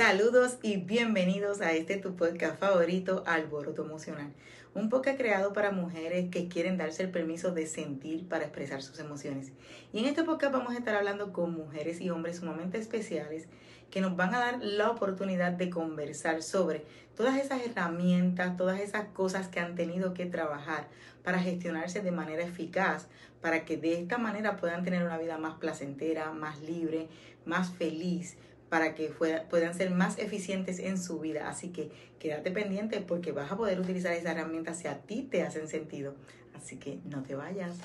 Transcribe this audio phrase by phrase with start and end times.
[0.00, 4.32] Saludos y bienvenidos a este tu podcast favorito, Alboroto Emocional.
[4.72, 8.98] Un podcast creado para mujeres que quieren darse el permiso de sentir para expresar sus
[8.98, 9.52] emociones.
[9.92, 13.46] Y en este podcast vamos a estar hablando con mujeres y hombres sumamente especiales
[13.90, 19.04] que nos van a dar la oportunidad de conversar sobre todas esas herramientas, todas esas
[19.08, 20.88] cosas que han tenido que trabajar
[21.22, 23.08] para gestionarse de manera eficaz,
[23.42, 27.08] para que de esta manera puedan tener una vida más placentera, más libre,
[27.44, 28.38] más feliz,
[28.70, 29.12] para que
[29.50, 31.48] puedan ser más eficientes en su vida.
[31.48, 35.42] Así que quédate pendiente porque vas a poder utilizar esas herramientas si a ti te
[35.42, 36.14] hacen sentido.
[36.54, 37.76] Así que no te vayas.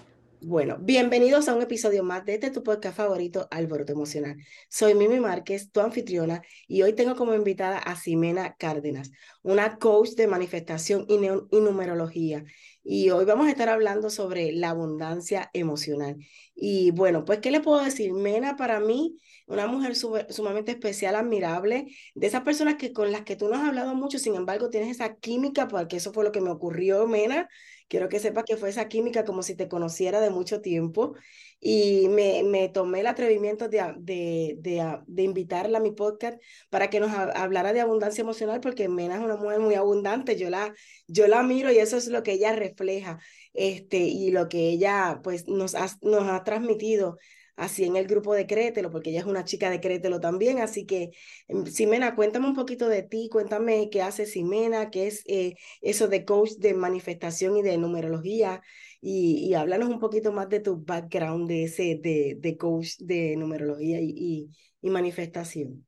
[0.42, 4.38] Bueno, bienvenidos a un episodio más de este tu podcast favorito, Alboroto Emocional.
[4.70, 9.12] Soy Mimi Márquez, tu anfitriona, y hoy tengo como invitada a Ximena Cárdenas,
[9.42, 12.44] una coach de manifestación y, y numerología.
[12.88, 16.18] Y hoy vamos a estar hablando sobre la abundancia emocional.
[16.56, 18.14] Y bueno, pues, ¿qué le puedo decir?
[18.14, 23.36] Mena para mí una mujer sumamente especial, admirable, de esas personas que con las que
[23.36, 26.42] tú no has hablado mucho, sin embargo tienes esa química, porque eso fue lo que
[26.42, 27.50] me ocurrió, Mena.
[27.88, 31.14] Quiero que sepas que fue esa química como si te conociera de mucho tiempo
[31.60, 36.90] y me, me tomé el atrevimiento de, de, de, de, invitarla a mi podcast para
[36.90, 40.74] que nos hablara de abundancia emocional, porque Mena es una mujer muy abundante, yo la,
[41.08, 43.20] yo la miro y eso es lo que ella refleja
[43.54, 47.18] este, y lo que ella pues, nos, ha, nos ha transmitido
[47.56, 50.60] así en el grupo de Créetelo, porque ella es una chica de Créetelo también.
[50.60, 51.12] Así que,
[51.48, 56.08] em, Simena, cuéntame un poquito de ti, cuéntame qué hace Simena, qué es eh, eso
[56.08, 58.62] de coach de manifestación y de numerología,
[59.02, 64.00] y, háblanos un poquito más de tu background de ese de, de coach de numerología
[64.02, 64.50] y,
[64.82, 65.86] y, manifestación.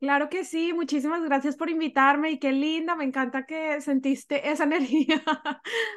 [0.00, 4.64] Claro que sí, muchísimas gracias por invitarme y qué linda, me encanta que sentiste esa
[4.64, 5.22] energía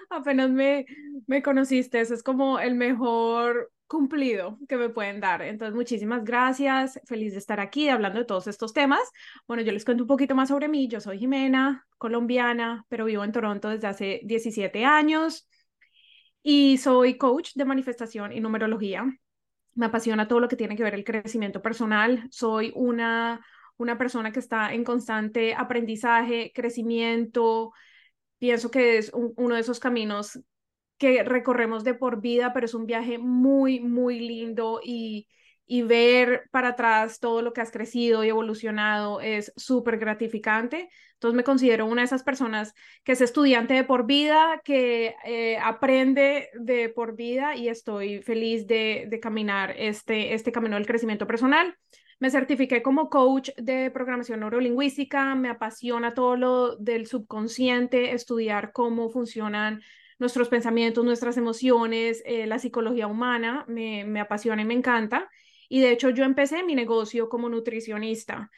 [0.09, 0.85] apenas me,
[1.27, 5.41] me conociste, eso es como el mejor cumplido que me pueden dar.
[5.41, 6.97] Entonces, muchísimas gracias.
[7.05, 9.01] Feliz de estar aquí hablando de todos estos temas.
[9.47, 10.87] Bueno, yo les cuento un poquito más sobre mí.
[10.87, 15.49] Yo soy Jimena, colombiana, pero vivo en Toronto desde hace 17 años
[16.41, 19.05] y soy coach de manifestación y numerología.
[19.73, 22.29] Me apasiona todo lo que tiene que ver el crecimiento personal.
[22.31, 27.73] Soy una, una persona que está en constante aprendizaje, crecimiento.
[28.39, 30.39] Pienso que es uno de esos caminos
[31.01, 35.27] que recorremos de por vida, pero es un viaje muy, muy lindo y,
[35.65, 40.91] y ver para atrás todo lo que has crecido y evolucionado es súper gratificante.
[41.13, 45.57] Entonces me considero una de esas personas que es estudiante de por vida, que eh,
[45.57, 51.25] aprende de por vida y estoy feliz de, de caminar este, este camino del crecimiento
[51.25, 51.75] personal.
[52.19, 59.09] Me certifiqué como coach de programación neurolingüística, me apasiona todo lo del subconsciente, estudiar cómo
[59.09, 59.81] funcionan
[60.21, 65.29] nuestros pensamientos, nuestras emociones, eh, la psicología humana, me, me apasiona y me encanta.
[65.69, 68.51] Y de hecho yo empecé mi negocio como nutricionista,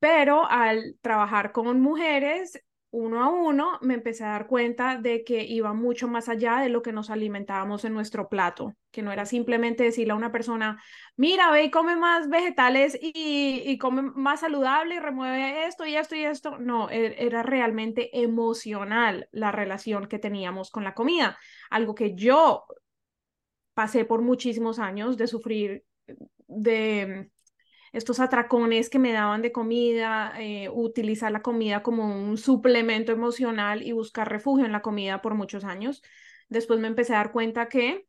[0.00, 2.62] pero al trabajar con mujeres
[2.96, 6.70] uno a uno, me empecé a dar cuenta de que iba mucho más allá de
[6.70, 10.82] lo que nos alimentábamos en nuestro plato, que no era simplemente decirle a una persona,
[11.14, 15.94] mira, ve y come más vegetales y, y come más saludable y remueve esto y
[15.94, 16.56] esto y esto.
[16.56, 22.64] No, e, era realmente emocional la relación que teníamos con la comida, algo que yo
[23.74, 25.84] pasé por muchísimos años de sufrir
[26.46, 27.30] de
[27.96, 33.82] estos atracones que me daban de comida, eh, utilizar la comida como un suplemento emocional
[33.82, 36.02] y buscar refugio en la comida por muchos años.
[36.50, 38.06] Después me empecé a dar cuenta que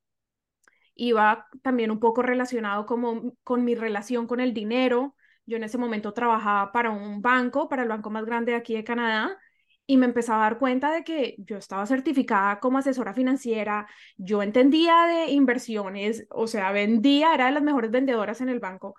[0.95, 5.15] iba también un poco relacionado como con mi relación con el dinero.
[5.45, 8.75] Yo en ese momento trabajaba para un banco, para el banco más grande de aquí
[8.75, 9.37] de Canadá,
[9.85, 13.87] y me empezaba a dar cuenta de que yo estaba certificada como asesora financiera,
[14.17, 18.95] yo entendía de inversiones, o sea, vendía, era de las mejores vendedoras en el banco,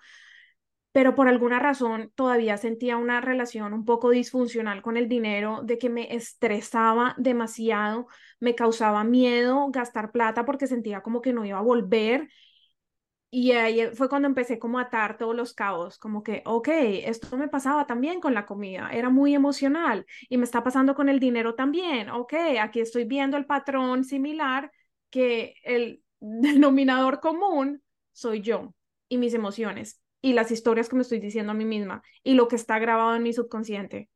[0.91, 5.77] pero por alguna razón todavía sentía una relación un poco disfuncional con el dinero, de
[5.77, 8.07] que me estresaba demasiado,
[8.39, 12.29] me causaba miedo gastar plata porque sentía como que no iba a volver.
[13.31, 16.67] Y ahí fue cuando empecé como a atar todos los cabos, como que, ok,
[17.05, 21.09] esto me pasaba también con la comida, era muy emocional y me está pasando con
[21.09, 24.71] el dinero también, ok, aquí estoy viendo el patrón similar
[25.11, 27.83] que el denominador común
[28.13, 28.73] soy yo
[29.07, 32.47] y mis emociones y las historias que me estoy diciendo a mí misma y lo
[32.47, 34.09] que está grabado en mi subconsciente.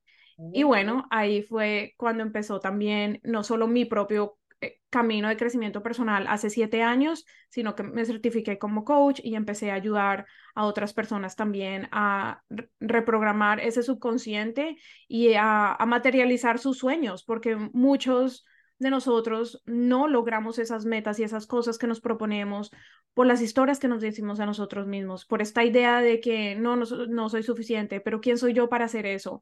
[0.51, 5.83] Y bueno, ahí fue cuando empezó también no solo mi propio eh, camino de crecimiento
[5.83, 10.65] personal hace siete años, sino que me certifiqué como coach y empecé a ayudar a
[10.65, 12.41] otras personas también a
[12.79, 14.77] reprogramar ese subconsciente
[15.07, 18.45] y a, a materializar sus sueños, porque muchos
[18.79, 22.71] de nosotros no logramos esas metas y esas cosas que nos proponemos
[23.13, 26.75] por las historias que nos decimos a nosotros mismos, por esta idea de que no,
[26.75, 29.41] no, soy suficiente, pero ¿quién soy yo para hacer eso?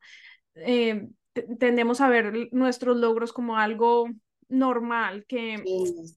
[0.56, 1.08] Eh,
[1.60, 4.10] tendemos a ver nuestros logros como algo
[4.50, 5.64] normal, que,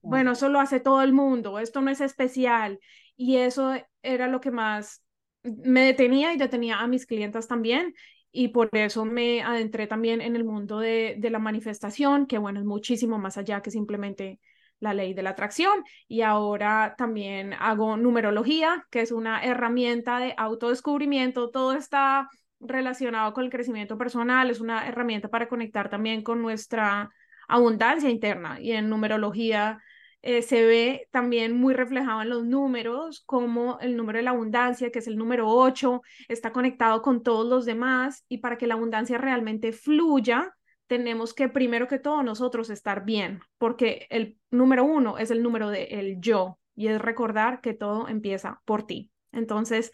[0.02, 2.81] bueno, eso lo hace todo el mundo, esto no es especial.
[3.17, 3.72] Y eso
[4.02, 5.05] era lo que más
[5.44, 7.94] me detenía y detenía a mis clientas también.
[8.36, 12.58] Y por eso me adentré también en el mundo de, de la manifestación, que bueno,
[12.58, 14.40] es muchísimo más allá que simplemente
[14.81, 15.84] la ley de la atracción.
[16.08, 21.50] Y ahora también hago numerología, que es una herramienta de autodescubrimiento.
[21.50, 22.28] Todo está
[22.58, 27.10] relacionado con el crecimiento personal, es una herramienta para conectar también con nuestra
[27.46, 29.81] abundancia interna y en numerología
[30.26, 34.90] eh, se ve también muy reflejado en los números, como el número de la abundancia,
[34.90, 38.72] que es el número 8, está conectado con todos los demás y para que la
[38.72, 40.56] abundancia realmente fluya,
[40.86, 45.68] tenemos que primero que todo nosotros estar bien, porque el número uno es el número
[45.68, 49.10] de el yo y es recordar que todo empieza por ti.
[49.30, 49.92] Entonces,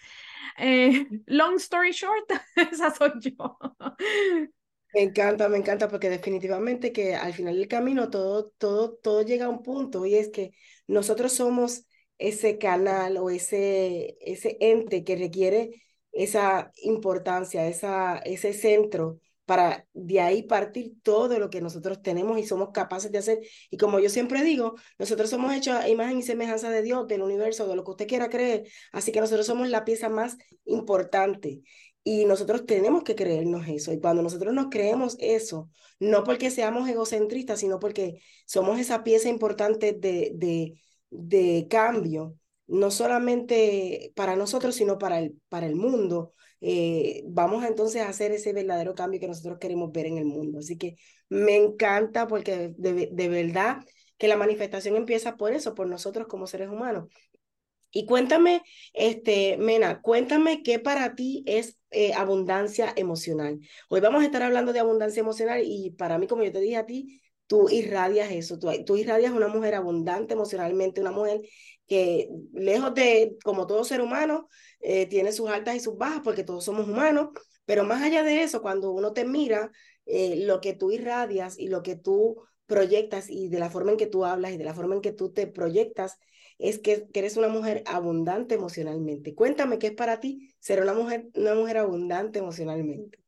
[0.59, 2.31] eh, long story short,
[2.71, 3.59] esa soy yo.
[4.93, 9.47] Me encanta, me encanta, porque definitivamente que al final del camino todo, todo, todo llega
[9.47, 10.51] a un punto y es que
[10.89, 11.85] nosotros somos
[12.19, 15.71] ese canal o ese, ese ente que requiere
[16.13, 22.45] esa importancia, esa, ese centro para de ahí partir todo lo que nosotros tenemos y
[22.47, 23.39] somos capaces de hacer.
[23.71, 27.23] Y como yo siempre digo, nosotros somos hechos a imagen y semejanza de Dios, del
[27.23, 28.67] universo, de lo que usted quiera creer.
[28.93, 31.63] Así que nosotros somos la pieza más importante.
[32.03, 33.93] Y nosotros tenemos que creernos eso.
[33.93, 39.29] Y cuando nosotros nos creemos eso, no porque seamos egocentristas, sino porque somos esa pieza
[39.29, 40.81] importante de, de,
[41.11, 42.37] de cambio,
[42.67, 46.33] no solamente para nosotros, sino para el, para el mundo,
[46.63, 50.61] eh, vamos entonces a hacer ese verdadero cambio que nosotros queremos ver en el mundo.
[50.61, 50.97] Así que
[51.29, 53.85] me encanta porque de, de verdad
[54.19, 57.09] que la manifestación empieza por eso, por nosotros como seres humanos.
[57.93, 58.63] Y cuéntame,
[58.93, 63.61] este, Mena, cuéntame qué para ti es eh, abundancia emocional.
[63.89, 66.77] Hoy vamos a estar hablando de abundancia emocional y para mí, como yo te dije
[66.77, 71.41] a ti, tú irradias eso, tú, tú irradias una mujer abundante emocionalmente, una mujer
[71.87, 74.49] que lejos de, como todo ser humano,
[74.81, 77.31] eh, tiene sus altas y sus bajas, porque todos somos humanos,
[77.65, 79.73] pero más allá de eso, cuando uno te mira,
[80.07, 83.97] eh, lo que tú irradias y lo que tú proyectas y de la forma en
[83.97, 86.19] que tú hablas y de la forma en que tú te proyectas,
[86.61, 89.35] es que, eres una mujer abundante emocionalmente.
[89.35, 93.19] Cuéntame qué es para ti ser una mujer, una mujer abundante emocionalmente.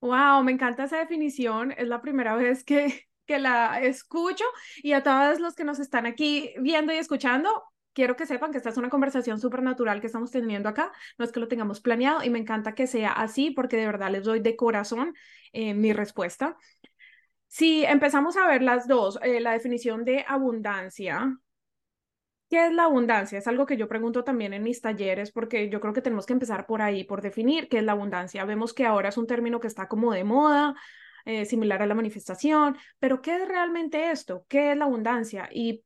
[0.00, 1.72] Wow, me encanta esa definición.
[1.72, 4.44] Es la primera vez que, que la escucho
[4.82, 8.58] y a todos los que nos están aquí viendo y escuchando, quiero que sepan que
[8.58, 10.92] esta es una conversación súper natural que estamos teniendo acá.
[11.18, 14.10] No es que lo tengamos planeado y me encanta que sea así porque de verdad
[14.10, 15.14] les doy de corazón
[15.52, 16.56] eh, mi respuesta.
[17.48, 21.38] Si empezamos a ver las dos, eh, la definición de abundancia,
[22.48, 23.38] ¿Qué es la abundancia?
[23.38, 26.32] Es algo que yo pregunto también en mis talleres porque yo creo que tenemos que
[26.32, 28.44] empezar por ahí, por definir qué es la abundancia.
[28.44, 30.74] Vemos que ahora es un término que está como de moda,
[31.24, 34.46] eh, similar a la manifestación, pero ¿qué es realmente esto?
[34.48, 35.48] ¿Qué es la abundancia?
[35.52, 35.82] Y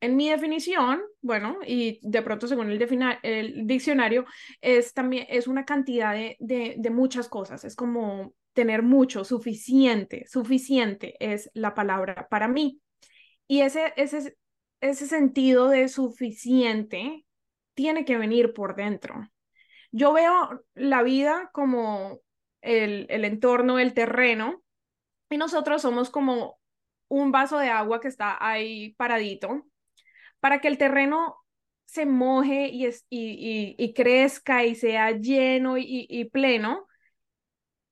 [0.00, 4.26] en mi definición, bueno, y de pronto según el, el diccionario,
[4.60, 7.64] es también es una cantidad de, de, de muchas cosas.
[7.64, 12.80] Es como tener mucho, suficiente, suficiente es la palabra para mí.
[13.46, 14.36] Y ese, ese,
[14.82, 17.24] ese sentido de suficiente
[17.74, 19.30] tiene que venir por dentro.
[19.92, 22.20] Yo veo la vida como
[22.60, 24.62] el, el entorno, el terreno,
[25.30, 26.58] y nosotros somos como
[27.08, 29.66] un vaso de agua que está ahí paradito,
[30.40, 31.36] para que el terreno
[31.84, 36.86] se moje y, es, y, y, crezca y sea lleno y, pleno,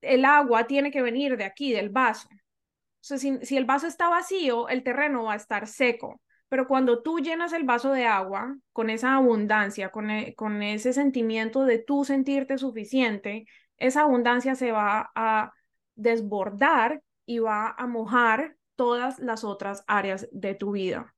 [0.01, 2.27] el agua tiene que venir de aquí, del vaso.
[2.31, 6.19] O sea, si, si el vaso está vacío, el terreno va a estar seco.
[6.51, 10.91] Pero cuando tú llenas el vaso de agua con esa abundancia, con, e, con ese
[10.91, 13.45] sentimiento de tú sentirte suficiente,
[13.77, 15.53] esa abundancia se va a
[15.95, 21.15] desbordar y va a mojar todas las otras áreas de tu vida.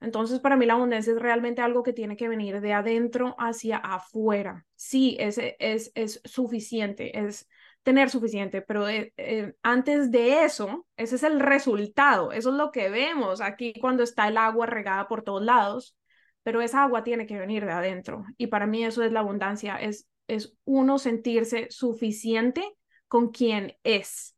[0.00, 3.78] Entonces, para mí la abundancia es realmente algo que tiene que venir de adentro hacia
[3.78, 4.66] afuera.
[4.76, 7.48] Sí, es, es, es suficiente, es
[7.86, 12.72] tener suficiente, pero eh, eh, antes de eso, ese es el resultado, eso es lo
[12.72, 15.96] que vemos aquí cuando está el agua regada por todos lados,
[16.42, 18.24] pero esa agua tiene que venir de adentro.
[18.38, 22.64] Y para mí eso es la abundancia, es, es uno sentirse suficiente
[23.08, 24.36] con quien es.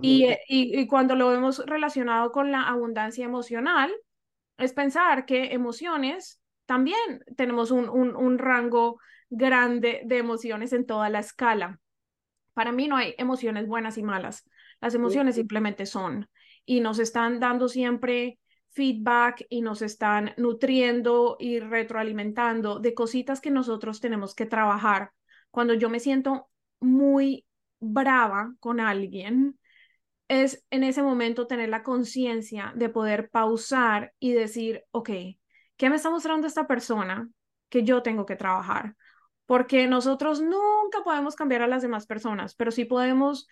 [0.00, 3.92] y, y, y cuando lo vemos relacionado con la abundancia emocional,
[4.58, 8.98] es pensar que emociones también tenemos un, un, un rango
[9.30, 11.80] grande de emociones en toda la escala.
[12.54, 14.48] Para mí no hay emociones buenas y malas.
[14.80, 16.28] Las emociones simplemente son
[16.64, 18.38] y nos están dando siempre
[18.70, 25.12] feedback y nos están nutriendo y retroalimentando de cositas que nosotros tenemos que trabajar.
[25.50, 26.48] Cuando yo me siento
[26.80, 27.46] muy
[27.78, 29.58] brava con alguien,
[30.28, 35.10] es en ese momento tener la conciencia de poder pausar y decir, ok,
[35.76, 37.28] ¿qué me está mostrando esta persona
[37.68, 38.96] que yo tengo que trabajar?
[39.46, 43.46] Porque nosotros nunca podemos cambiar a las demás personas, pero sí podemos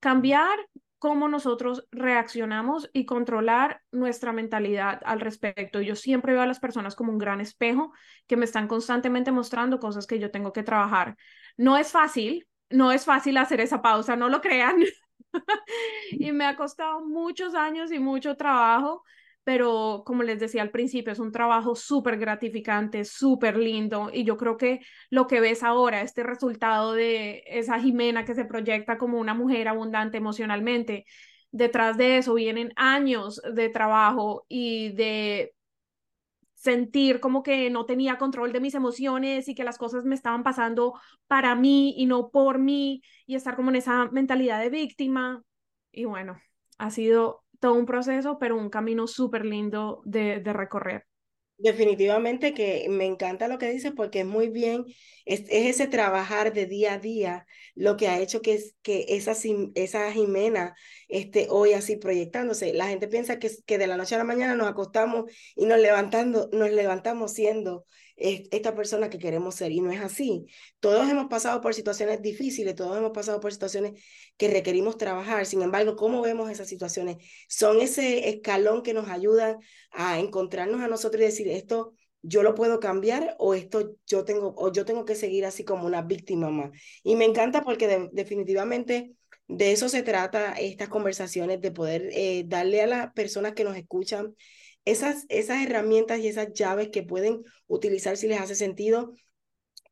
[0.00, 0.58] cambiar
[0.98, 5.80] cómo nosotros reaccionamos y controlar nuestra mentalidad al respecto.
[5.80, 7.92] Yo siempre veo a las personas como un gran espejo
[8.26, 11.16] que me están constantemente mostrando cosas que yo tengo que trabajar.
[11.56, 14.82] No es fácil, no es fácil hacer esa pausa, no lo crean.
[16.10, 19.04] y me ha costado muchos años y mucho trabajo,
[19.46, 24.36] pero como les decía al principio, es un trabajo súper gratificante, súper lindo, y yo
[24.36, 29.20] creo que lo que ves ahora, este resultado de esa Jimena que se proyecta como
[29.20, 31.04] una mujer abundante emocionalmente,
[31.52, 35.54] detrás de eso vienen años de trabajo y de
[36.56, 40.42] sentir como que no tenía control de mis emociones y que las cosas me estaban
[40.42, 40.94] pasando
[41.28, 45.44] para mí y no por mí y estar como en esa mentalidad de víctima.
[45.92, 46.36] Y bueno,
[46.78, 51.04] ha sido todo un proceso, pero un camino súper lindo de, de recorrer.
[51.58, 54.84] Definitivamente que me encanta lo que dices porque es muy bien,
[55.24, 59.32] es, ese trabajar de día a día lo que ha hecho que, que esa,
[59.74, 60.74] esa Jimena
[61.08, 62.74] esté hoy así proyectándose.
[62.74, 65.78] La gente piensa que, que de la noche a la mañana nos acostamos y nos,
[65.80, 67.86] levantando, nos levantamos siendo
[68.16, 70.46] esta persona que queremos ser y no es así.
[70.80, 74.02] Todos hemos pasado por situaciones difíciles, todos hemos pasado por situaciones
[74.36, 75.46] que requerimos trabajar.
[75.46, 77.18] Sin embargo, ¿cómo vemos esas situaciones?
[77.48, 79.58] Son ese escalón que nos ayuda
[79.90, 84.54] a encontrarnos a nosotros y decir, esto yo lo puedo cambiar o esto yo tengo
[84.56, 86.70] o yo tengo que seguir así como una víctima más.
[87.02, 89.12] Y me encanta porque definitivamente
[89.48, 93.76] de eso se trata estas conversaciones, de poder eh, darle a las personas que nos
[93.76, 94.34] escuchan
[94.86, 99.14] esas, esas herramientas y esas llaves que pueden utilizar si les hace sentido,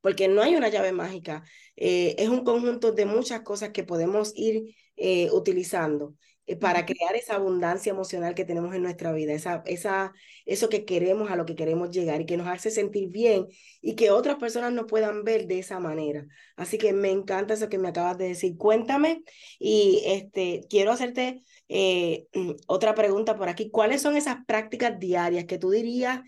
[0.01, 1.45] porque no hay una llave mágica,
[1.77, 6.17] eh, es un conjunto de muchas cosas que podemos ir eh, utilizando
[6.61, 10.13] para crear esa abundancia emocional que tenemos en nuestra vida, esa, esa,
[10.45, 13.47] eso que queremos, a lo que queremos llegar y que nos hace sentir bien
[13.81, 16.27] y que otras personas nos puedan ver de esa manera.
[16.57, 18.57] Así que me encanta eso que me acabas de decir.
[18.59, 19.23] Cuéntame
[19.59, 22.27] y este, quiero hacerte eh,
[22.67, 23.71] otra pregunta por aquí.
[23.71, 26.21] ¿Cuáles son esas prácticas diarias que tú dirías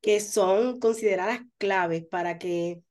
[0.00, 2.82] que son consideradas claves para que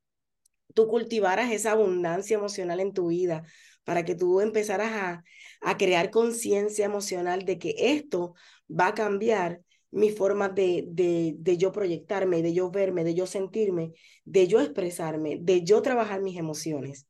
[0.73, 3.43] tú cultivaras esa abundancia emocional en tu vida?
[3.87, 5.23] Para que tú empezaras
[5.61, 8.33] a, crear conciencia emocional de que esto
[8.69, 13.25] va a cambiar mi forma de, de, de, yo proyectarme, de yo verme, de yo
[13.25, 13.93] sentirme,
[14.25, 17.06] de yo expresarme, de yo trabajar mis emociones.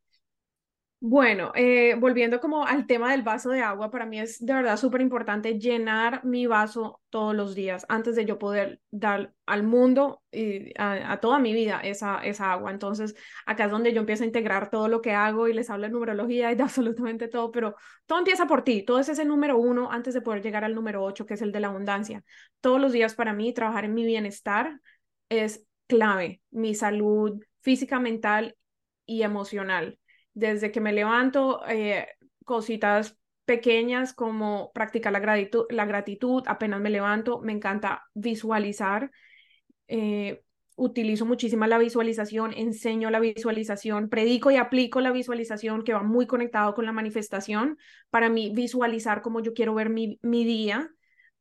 [0.99, 4.77] Bueno, eh, volviendo como al tema del vaso de agua, para mí es de verdad
[4.77, 10.23] súper importante llenar mi vaso todos los días antes de yo poder dar al mundo
[10.31, 12.71] y a, toda mi vida esa, esa agua.
[12.71, 13.13] Entonces,
[13.45, 15.93] acá es donde yo empiezo a integrar todo lo que hago y les hablo de
[15.93, 17.75] numerología y de absolutamente todo, pero
[18.07, 21.03] todo empieza por ti, todo es ese número uno antes de poder llegar al número
[21.03, 22.23] ocho, que es el de la abundancia.
[22.59, 24.81] Todos los días para mí trabajar en mi bienestar
[25.29, 28.55] es clave, mi salud física, mental
[29.05, 29.99] y emocional
[30.37, 32.07] desde que me levanto, eh,
[32.45, 39.09] cositas pequeñas como practicar la gratitud, la gratitud, apenas me levanto, me encanta visualizar.
[39.87, 40.43] Eh,
[40.75, 46.27] utilizo muchísimo la visualización, enseño la visualización, predico y aplico la visualización que va muy
[46.27, 47.79] conectado con la manifestación.
[48.11, 50.91] Para mí, visualizar cómo yo quiero ver mi, mi día,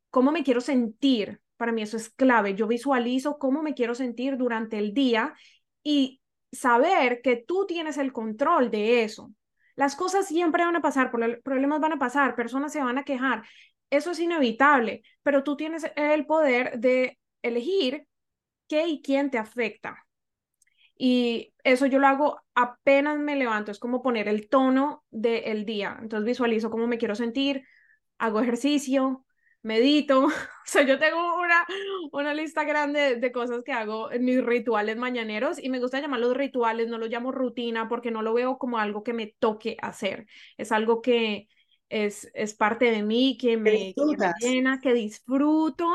[0.09, 1.43] cómo me quiero sentir.
[1.59, 2.55] Para mí eso es clave.
[2.55, 5.35] Yo visualizo cómo me quiero sentir durante el día
[5.83, 6.23] y
[6.53, 9.33] saber que tú tienes el control de eso.
[9.75, 13.45] Las cosas siempre van a pasar, problemas van a pasar, personas se van a quejar.
[13.91, 18.07] Eso es inevitable, pero tú tienes el poder de elegir
[18.69, 20.07] qué y quién te afecta.
[20.99, 25.99] Y eso yo lo hago apenas me levanto, es como poner el tono del día.
[26.01, 27.67] Entonces visualizo cómo me quiero sentir,
[28.19, 29.26] hago ejercicio,
[29.67, 30.31] medito, o
[30.65, 31.67] sea, yo tengo una,
[32.13, 36.37] una lista grande de cosas que hago en mis rituales mañaneros y me gusta llamarlos
[36.37, 40.27] rituales, no lo llamo rutina porque no lo veo como algo que me toque hacer,
[40.57, 41.49] es algo que
[41.89, 45.87] es, es parte de mí, que me, que me llena, que disfruto,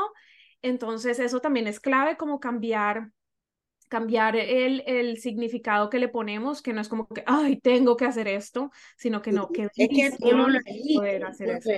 [0.61, 3.11] entonces eso también es clave como cambiar
[3.91, 8.05] cambiar el, el significado que le ponemos, que no es como que, ay, tengo que
[8.05, 11.69] hacer esto, sino que no, que es que uno lo elige, hacer eso.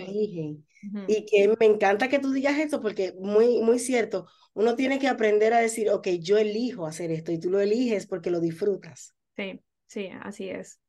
[1.08, 5.08] Y que me encanta que tú digas esto porque muy, muy cierto, uno tiene que
[5.08, 9.16] aprender a decir, ok, yo elijo hacer esto y tú lo eliges porque lo disfrutas.
[9.36, 10.80] Sí, sí, así es.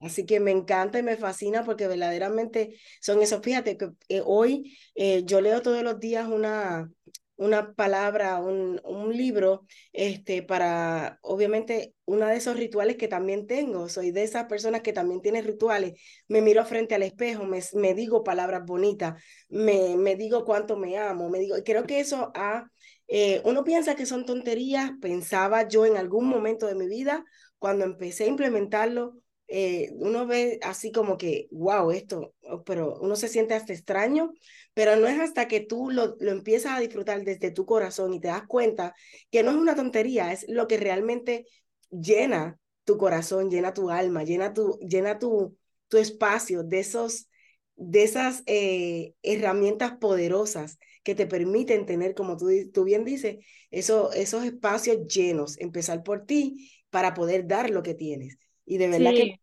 [0.00, 3.40] Así que me encanta y me fascina porque verdaderamente son esos.
[3.40, 6.90] Fíjate que eh, hoy eh, yo leo todos los días una,
[7.36, 13.88] una palabra, un, un libro, este, para, obviamente, uno de esos rituales que también tengo.
[13.88, 15.94] Soy de esas personas que también tiene rituales.
[16.28, 20.96] Me miro frente al espejo, me, me digo palabras bonitas, me, me digo cuánto me
[20.98, 22.70] amo, me digo, creo que eso ha,
[23.08, 27.24] eh, uno piensa que son tonterías, pensaba yo en algún momento de mi vida,
[27.58, 29.14] cuando empecé a implementarlo,
[29.48, 34.32] eh, uno ve así como que, wow, esto, pero uno se siente hasta extraño,
[34.76, 38.20] pero no es hasta que tú lo, lo empiezas a disfrutar desde tu corazón y
[38.20, 38.94] te das cuenta
[39.30, 41.46] que no es una tontería, es lo que realmente
[41.90, 45.56] llena tu corazón, llena tu alma, llena tu, llena tu,
[45.88, 47.30] tu espacio de, esos,
[47.76, 53.38] de esas eh, herramientas poderosas que te permiten tener, como tú, tú bien dices,
[53.70, 58.36] eso, esos espacios llenos, empezar por ti para poder dar lo que tienes.
[58.66, 59.40] Y de verdad que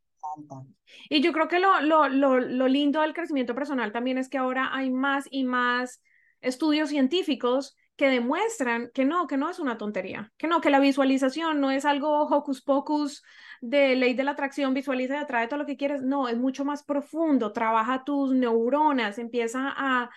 [1.10, 4.38] Y yo creo que lo, lo, lo, lo lindo del crecimiento personal también es que
[4.38, 6.02] ahora hay más y más
[6.42, 10.80] estudios científicos que demuestran que no, que no es una tontería, que no, que la
[10.80, 13.24] visualización no es algo hocus pocus
[13.62, 16.66] de ley de la atracción, visualiza y atrae todo lo que quieres, no, es mucho
[16.66, 20.10] más profundo, trabaja tus neuronas, empieza a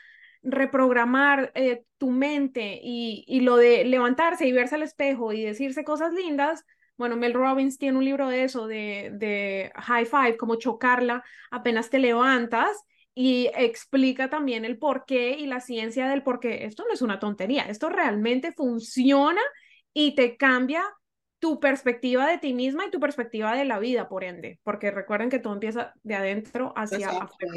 [0.42, 5.85] reprogramar eh, tu mente y, y lo de levantarse y verse al espejo y decirse
[5.85, 6.64] cosas lindas,
[6.97, 11.91] bueno, Mel Robbins tiene un libro de eso, de, de high five, como chocarla apenas
[11.91, 12.85] te levantas
[13.15, 16.65] y explica también el por qué y la ciencia del por qué.
[16.65, 19.41] Esto no es una tontería, esto realmente funciona
[19.93, 20.85] y te cambia
[21.38, 25.31] tu perspectiva de ti misma y tu perspectiva de la vida, por ende, porque recuerden
[25.31, 27.53] que todo empieza de adentro hacia afuera.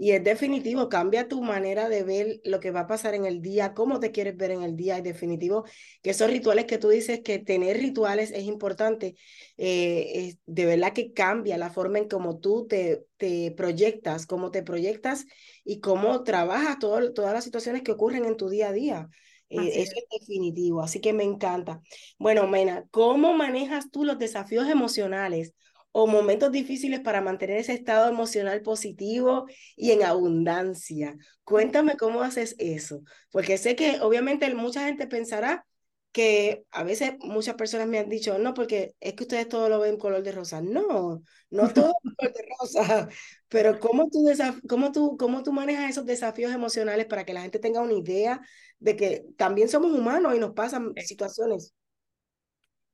[0.00, 3.42] Y es definitivo, cambia tu manera de ver lo que va a pasar en el
[3.42, 4.96] día, cómo te quieres ver en el día.
[4.96, 5.64] Es definitivo
[6.02, 9.16] que esos rituales que tú dices que tener rituales es importante,
[9.56, 14.62] eh, de verdad que cambia la forma en cómo tú te, te proyectas, cómo te
[14.62, 15.26] proyectas
[15.64, 19.08] y cómo trabajas todo, todas las situaciones que ocurren en tu día a día.
[19.50, 21.80] Eh, eso es definitivo, así que me encanta.
[22.18, 25.54] Bueno, Mena, ¿cómo manejas tú los desafíos emocionales
[26.00, 31.16] o momentos difíciles para mantener ese estado emocional positivo y en abundancia.
[31.42, 35.66] Cuéntame cómo haces eso, porque sé que obviamente mucha gente pensará
[36.12, 39.80] que a veces muchas personas me han dicho, no, porque es que ustedes todo lo
[39.80, 40.62] ven color de rosa.
[40.62, 41.20] No,
[41.50, 43.08] no todo es color de rosa,
[43.48, 44.24] pero ¿cómo tú,
[44.68, 48.40] cómo, tú, ¿cómo tú manejas esos desafíos emocionales para que la gente tenga una idea
[48.78, 51.74] de que también somos humanos y nos pasan situaciones?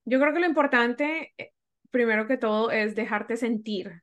[0.06, 1.53] Yo creo que lo importante eh,
[1.94, 4.02] primero que todo es dejarte sentir.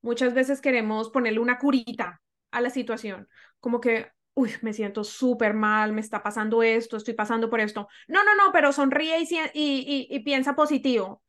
[0.00, 3.28] Muchas veces queremos ponerle una curita a la situación,
[3.60, 7.86] como que, uy, me siento súper mal, me está pasando esto, estoy pasando por esto.
[8.08, 9.18] No, no, no, pero sonríe
[9.52, 11.22] y, piensa positivo.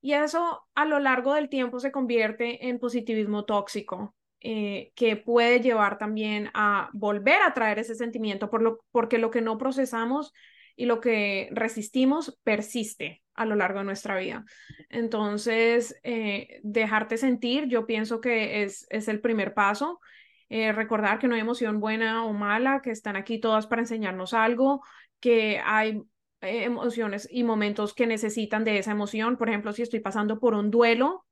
[0.00, 5.60] Y eso a lo largo del tiempo se convierte en positivismo tóxico, eh, que puede
[5.60, 8.50] llevar también a volver a traer ese sentimiento,
[8.90, 10.32] porque lo que no procesamos
[10.74, 14.44] y lo que resistimos persiste a lo largo de nuestra vida.
[14.88, 20.00] Entonces, eh, dejarte sentir, yo pienso que es, es el primer paso.
[20.48, 24.34] Eh, recordar que no hay emoción buena o mala, que están aquí todas para enseñarnos
[24.34, 24.82] algo,
[25.18, 26.02] que hay
[26.42, 29.36] eh, emociones y momentos que necesitan de esa emoción.
[29.36, 31.26] Por ejemplo, si estoy pasando por un duelo,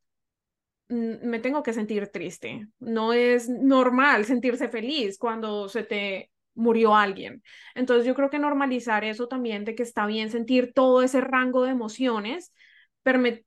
[0.89, 2.67] me tengo que sentir triste.
[2.79, 7.43] No es normal sentirse feliz cuando se te murió alguien.
[7.75, 11.65] Entonces yo creo que normalizar eso también de que está bien sentir todo ese rango
[11.65, 12.53] de emociones,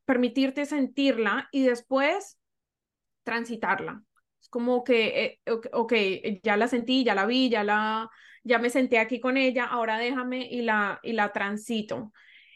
[0.05, 2.37] permitirte sentirla y después
[3.23, 4.03] transitarla.
[4.41, 5.93] Es como que, eh, ok,
[6.43, 8.09] ya la sentí, ya la vi, ya la,
[8.43, 12.11] ya me senté aquí con ella, ahora déjame y la, y la transito.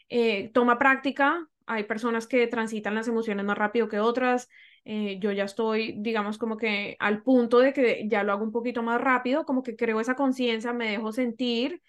[0.08, 4.48] Eh, toma práctica, hay personas que transitan las emociones más rápido que otras,
[4.92, 8.50] eh, yo ya estoy, digamos, como que al punto de que ya lo hago un
[8.50, 11.80] poquito más rápido, como que creo esa conciencia, me dejo sentir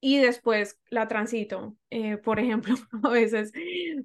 [0.00, 1.76] y después la transito.
[1.88, 3.52] Eh, por ejemplo, a veces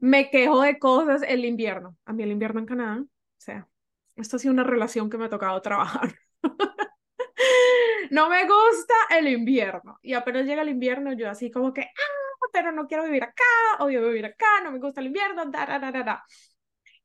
[0.02, 1.98] me quejo de cosas el invierno.
[2.06, 3.08] A mí el invierno en Canadá, o
[3.38, 3.68] sea,
[4.16, 6.14] esto ha sido una relación que me ha tocado trabajar.
[8.12, 9.98] no me gusta el invierno.
[10.04, 13.44] Y apenas llega el invierno, yo así como que, ah, pero no quiero vivir acá,
[13.80, 16.24] odio vivir acá, no me gusta el invierno, da, da, da, da.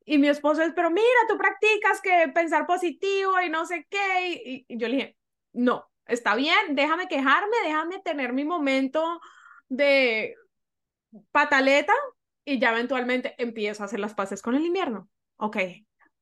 [0.09, 4.65] Y mi esposo es, pero mira, tú practicas que pensar positivo y no sé qué.
[4.69, 5.17] Y, yo le dije,
[5.51, 9.19] no, está bien, déjame quejarme, déjame tener mi momento
[9.67, 10.33] de
[11.33, 11.93] pataleta
[12.45, 15.09] y ya eventualmente empiezo a hacer las paces con el invierno.
[15.35, 15.57] Ok,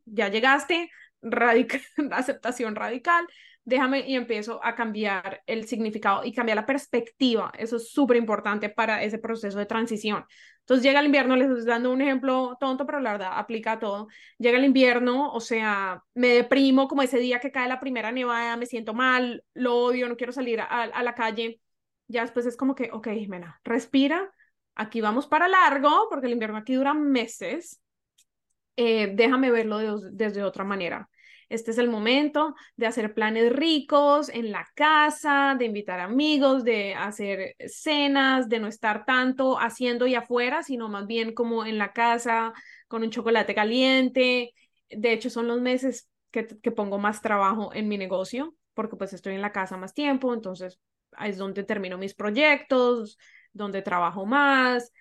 [0.06, 0.89] ya llegaste,
[2.12, 3.28] aceptación radical,
[3.65, 7.51] déjame y empiezo a cambiar el significado y cambiar la perspectiva.
[7.58, 10.25] Eso es súper importante para ese proceso de transición.
[10.60, 13.80] Entonces llega el invierno, les estoy dando un ejemplo tonto, pero la verdad aplica a
[13.80, 14.08] todo.
[14.38, 18.56] Llega el invierno, o sea, me deprimo como ese día que cae la primera nevada,
[18.56, 21.60] me siento mal, lo odio, no quiero salir a, la calle.
[22.08, 24.32] ya después es como que, ok, Jimena, respira,
[24.75, 27.82] aquí vamos para largo, porque el invierno aquí dura meses,
[28.75, 31.10] eh, déjame verlo desde otra manera.
[31.49, 36.95] Este es el momento de hacer planes ricos en la casa, de invitar amigos, de
[36.95, 41.93] hacer cenas, de no estar tanto haciendo y afuera, sino más bien como en la
[41.93, 42.53] casa
[42.88, 44.53] con un chocolate caliente.
[44.89, 49.13] De hecho, son los meses que, que pongo más trabajo en mi negocio, porque pues
[49.13, 50.79] estoy en la casa más tiempo, entonces
[51.19, 53.17] es donde termino mis proyectos,
[53.53, 54.91] donde trabajo más,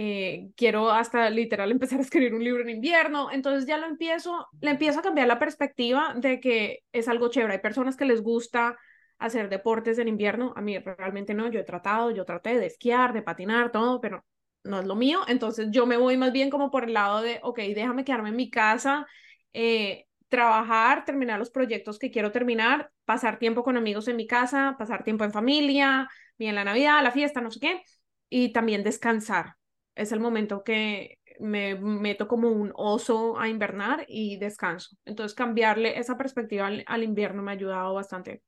[0.00, 4.46] eh, quiero hasta literal empezar a escribir un libro en invierno, entonces ya lo empiezo,
[4.60, 7.54] le empiezo a cambiar la perspectiva de que es algo chévere.
[7.54, 8.78] Hay personas que les gusta
[9.18, 13.12] hacer deportes en invierno, a mí realmente no, yo he tratado, yo traté de esquiar,
[13.12, 14.24] de patinar, todo, pero
[14.62, 17.40] no es lo mío, entonces yo me voy más bien como por el lado de,
[17.42, 19.04] ok, déjame quedarme en mi casa,
[19.52, 24.76] eh, trabajar, terminar los proyectos que quiero terminar, pasar tiempo con amigos en mi casa,
[24.78, 26.08] pasar tiempo en familia,
[26.38, 27.82] bien la Navidad, la fiesta, no sé qué,
[28.28, 29.57] y también descansar
[29.98, 34.96] es el momento que me meto como un oso a invernar y descanso.
[35.04, 38.42] Entonces, cambiarle esa perspectiva al, invierno me ha ayudado bastante.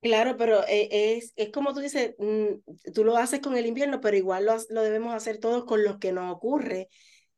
[0.00, 4.00] Claro, pero eh, es, es como tú dices, mm, tú lo haces con el invierno,
[4.00, 6.88] pero igual lo, lo debemos hacer todos con lo que nos ocurre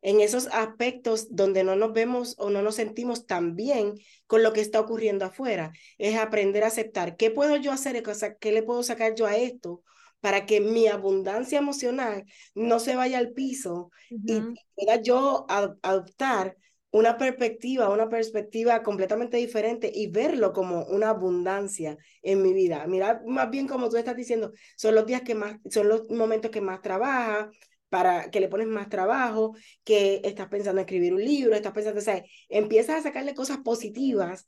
[0.03, 3.95] en esos aspectos donde no nos vemos o no nos sentimos tan bien
[4.27, 5.73] con lo que está ocurriendo afuera.
[5.99, 8.03] Es aprender a aceptar qué puedo yo hacer,
[8.41, 9.83] qué le puedo sacar yo a esto
[10.21, 14.41] para que mi abundancia emocional no se vaya al piso y
[14.75, 16.57] pueda yo adoptar
[16.93, 22.87] una perspectiva, una perspectiva completamente diferente y verlo como una abundancia en mi vida.
[22.87, 26.51] Mira, más bien como tú estás diciendo, son los días que más, son los momentos
[26.51, 27.51] que más trabaja,
[27.91, 31.99] para que le pones más trabajo, que estás pensando en escribir un libro, estás pensando,
[32.01, 34.47] o sea, empiezas a sacarle cosas positivas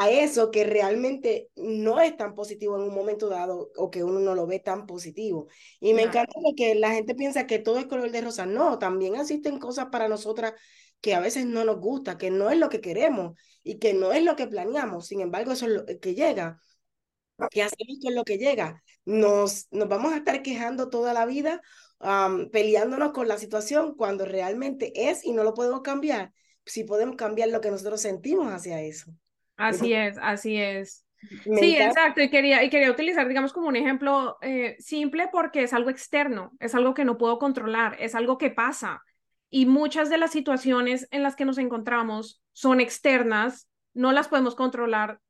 [0.00, 4.18] a eso que realmente no es tan positivo en un momento dado o que uno
[4.18, 5.46] no lo ve tan positivo.
[5.78, 8.44] Y me encanta que la gente piensa que todo es color de rosa.
[8.44, 10.54] No, también existen cosas para nosotras
[11.00, 14.12] que a veces no nos gusta, que no es lo que queremos y que no
[14.12, 15.06] es lo que planeamos.
[15.06, 16.60] Sin embargo, eso es lo que llega.
[17.50, 18.82] ¿Qué hacemos con lo que llega?
[19.04, 21.62] ¿Nos, nos vamos a estar quejando toda la vida
[22.50, 26.32] peleándonos con la situación cuando realmente es y no lo podemos cambiar,
[26.64, 29.12] si podemos cambiar lo que nosotros sentimos hacia eso.
[29.56, 31.04] Así es, así es.
[31.44, 32.22] Sí, exacto.
[32.22, 36.52] Y quería, y quería utilizar, digamos, como un ejemplo eh, simple porque es algo externo,
[36.60, 39.02] es algo que no puedo controlar, es algo que pasa.
[39.50, 44.54] Y muchas de las situaciones en las que nos encontramos son externas, no las podemos
[44.54, 45.20] controlar,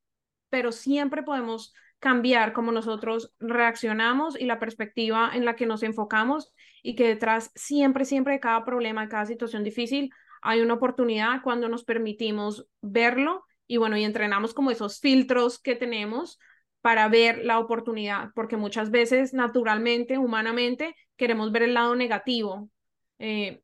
[0.49, 6.53] pero siempre podemos cambiar cómo nosotros reaccionamos y la perspectiva en la que nos enfocamos
[6.83, 10.11] y que detrás siempre, siempre de cada problema, de cada situación difícil,
[10.43, 15.77] hay una oportunidad cuando nos permitimos verlo y bueno, y entrenamos como esos filtros que
[15.77, 16.41] tenemos
[16.81, 22.71] para ver la oportunidad, porque muchas veces naturalmente, humanamente, queremos ver el lado negativo.
[23.19, 23.63] Eh,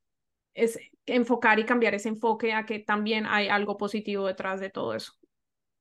[0.54, 4.94] es enfocar y cambiar ese enfoque a que también hay algo positivo detrás de todo
[4.94, 5.12] eso.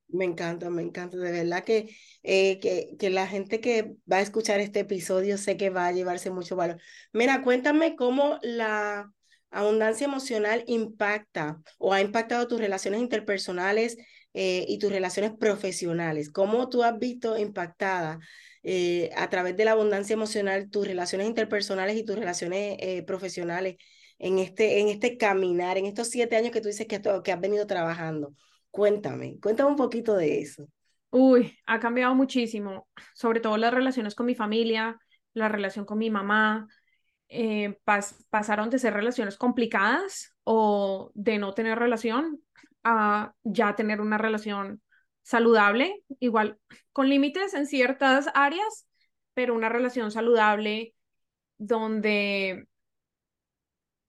[0.07, 1.17] Me encanta, me encanta.
[1.17, 1.89] De verdad que,
[2.23, 5.91] eh, que, que la gente que va a escuchar este episodio sé que va a
[5.91, 6.79] llevarse mucho valor.
[7.11, 9.11] Mira, cuéntame cómo la
[9.51, 13.97] abundancia emocional impacta o ha impactado tus relaciones interpersonales
[14.33, 16.29] eh, y tus relaciones profesionales.
[16.29, 18.19] ¿Cómo tú has visto impactada
[18.63, 23.75] eh, a través de la abundancia emocional tus relaciones interpersonales y tus relaciones profesionales
[24.19, 27.41] en este, en este caminar, en estos siete años que tú dices que, que has
[27.41, 28.33] venido trabajando?
[28.75, 30.67] Cuéntame, cuéntame un poquito de eso.
[31.09, 34.99] Uy, ha cambiado muchísimo, sobre todo las relaciones con mi familia,
[35.33, 36.67] la relación con mi mamá,
[37.29, 37.79] eh,
[38.29, 42.41] pasaron de ser relaciones complicadas o de no tener relación
[42.83, 44.81] a ya tener una relación
[45.23, 46.59] saludable, igual
[46.91, 48.89] con límites en ciertas áreas,
[49.33, 50.95] pero una relación saludable
[51.57, 52.67] donde,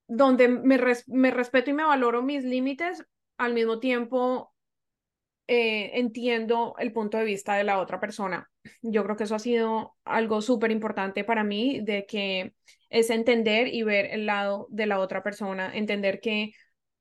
[0.09, 3.07] donde me, me respeto y me valoro mis límites,
[3.38, 4.52] al mismo tiempo
[5.48, 8.50] eh, entiendo el punto de vista de la otra persona.
[8.82, 12.54] Yo creo que eso ha sido algo súper importante para mí, de que
[12.90, 16.52] es entender y ver el lado de la otra persona, entender que,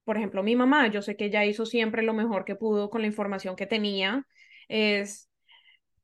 [0.03, 3.01] por ejemplo, mi mamá, yo sé que ella hizo siempre lo mejor que pudo con
[3.01, 4.27] la información que tenía,
[4.67, 5.29] es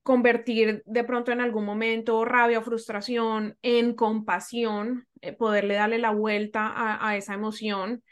[0.03, 6.11] convertir de pronto en algún momento rabia o frustración en compasión, eh, poderle darle la
[6.11, 6.73] vuelta
[7.07, 8.03] a, esa emoción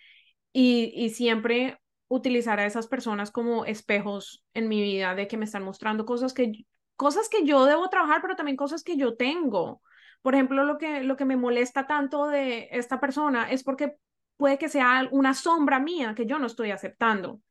[0.53, 1.78] y siempre
[2.09, 6.33] utilizar a esas personas como espejos en mi vida, de que me están mostrando cosas
[6.33, 6.65] que,
[6.97, 9.81] cosas que yo debo trabajar, pero también cosas que yo tengo.
[10.21, 13.95] Por ejemplo, lo que, lo que me molesta tanto de esta persona es porque
[14.37, 17.41] puede que sea una sombra mía que yo no estoy aceptando.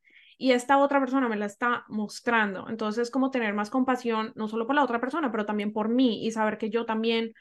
[0.41, 2.69] y esta otra persona me la está mostrando.
[2.69, 6.25] Entonces, como tener más compasión, no solo por la otra persona, pero también por mí
[6.25, 7.33] y saber que yo también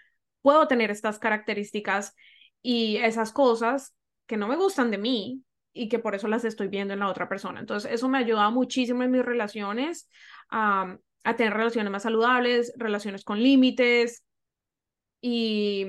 [0.42, 2.14] puedo tener estas características
[2.62, 3.94] y esas cosas
[4.26, 7.09] que no me gustan de mí y que por eso las estoy viendo en la
[7.09, 7.61] otra persona.
[7.61, 10.09] Entonces, eso me ayuda muchísimo en mis relaciones,
[10.50, 14.24] a tener relaciones más saludables, relaciones con límites.
[15.20, 15.87] Y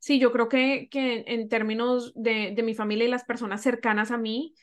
[0.00, 4.10] sí, yo creo que, que en términos de, de mi familia y las personas cercanas
[4.10, 4.54] a mí,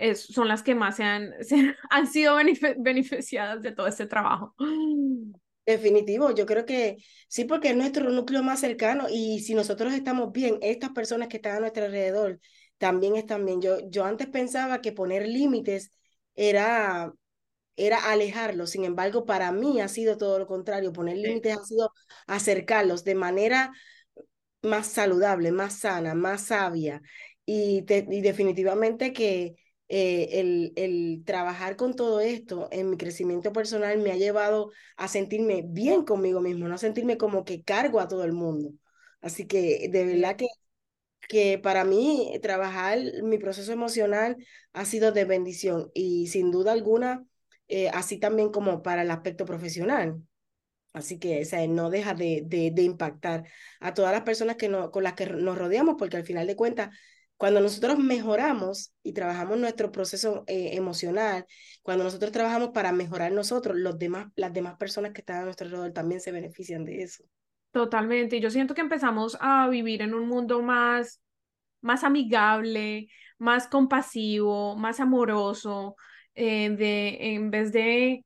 [0.00, 2.36] es, son las que más se han, se han sido
[2.78, 4.54] beneficiadas de todo este trabajo.
[5.66, 6.96] Definitivo, yo creo que
[7.28, 11.36] sí, porque es nuestro núcleo más cercano y si nosotros estamos bien, estas personas que
[11.36, 12.40] están a nuestro alrededor
[12.80, 13.60] también están bien.
[13.62, 15.92] Yo, yo antes pensaba que poner límites
[16.34, 17.12] era,
[17.76, 21.92] era alejarlos, sin embargo, para mí ha sido todo lo contrario, poner límites ha sido
[22.26, 23.72] acercarlos de manera
[24.62, 27.02] más saludable, más sana, más sabia
[27.46, 29.56] y, y definitivamente que
[29.88, 35.08] eh, el, el, trabajar con todo esto en mi crecimiento personal me ha llevado a
[35.08, 38.72] sentirme bien conmigo mismo, no a sentirme como que cargo a todo el mundo.
[39.20, 40.46] Así que de verdad que,
[41.30, 44.36] que para mí trabajar mi proceso emocional
[44.72, 47.24] ha sido de bendición y sin duda alguna,
[47.68, 50.20] eh, así también como para el aspecto profesional.
[50.92, 53.44] Así que o no deja de, de, impactar
[53.78, 56.56] a todas las personas que no, con las que nos rodeamos, porque al final de
[56.56, 56.90] cuentas
[57.36, 61.46] cuando nosotros mejoramos y trabajamos nuestro proceso eh, emocional,
[61.82, 65.66] cuando nosotros trabajamos para mejorar nosotros, los demás, las demás personas que están a nuestro
[65.66, 67.24] alrededor también se benefician de eso.
[67.72, 68.40] Totalmente.
[68.40, 71.20] Yo siento que empezamos a vivir en un mundo más,
[71.80, 75.96] más amigable, más compasivo, más amoroso,
[76.34, 78.24] eh, de, en vez de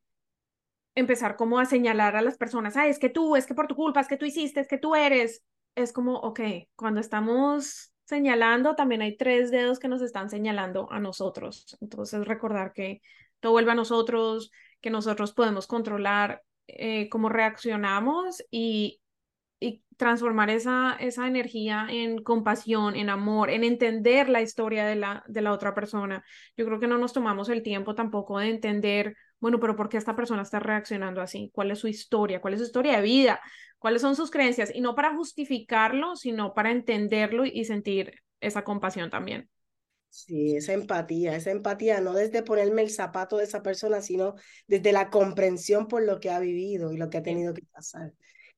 [0.94, 3.74] empezar como a señalar a las personas, ah, es que tú, es que por tu
[3.74, 5.42] culpa, es que tú hiciste, es que tú eres.
[5.74, 6.40] Es como, ok,
[6.76, 11.76] cuando estamos señalando, también hay tres dedos que nos están señalando a nosotros.
[11.80, 13.00] Entonces, recordar que
[13.40, 19.00] todo vuelve a nosotros, que nosotros podemos controlar eh, cómo reaccionamos y,
[19.64, 25.24] y transformar esa, esa energía en compasión, en amor, en entender la historia de la,
[25.29, 26.24] de la otra persona.
[26.57, 29.96] Yo creo que no nos tomamos el tiempo tampoco de entender, bueno, pero ¿por qué
[29.96, 31.50] esta persona está reaccionando así?
[31.55, 32.40] ¿Cuál es su historia?
[32.40, 33.40] ¿Cuál es su historia de vida?
[33.85, 39.11] cuáles son sus creencias y no para justificarlo, sino para entenderlo y sentir esa compasión
[39.11, 39.50] también.
[40.09, 44.92] Sí, esa empatía, esa empatía, no desde ponerme el zapato de esa persona, sino desde
[44.92, 48.14] la comprensión por lo que ha vivido y lo que ha tenido que pasar.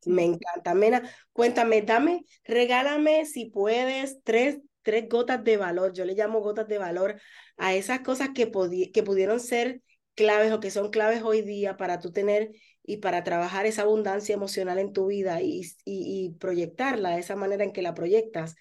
[0.06, 0.74] Me encanta.
[0.74, 5.92] Mena, cuéntame, dame, regálame si puedes tres, tres gotas de valor.
[5.92, 7.20] Yo le llamo gotas de valor
[7.56, 8.50] a esas cosas que,
[8.92, 9.82] que pudieron ser
[10.14, 12.52] claves o que son claves hoy día para tú tener
[12.84, 17.64] y para trabajar esa abundancia emocional en tu vida y, y, proyectarla de esa manera
[17.64, 18.54] en que la proyectas,